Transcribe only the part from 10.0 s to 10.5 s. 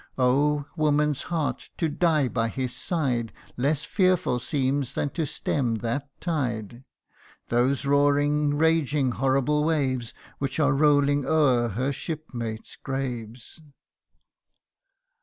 O' O O '*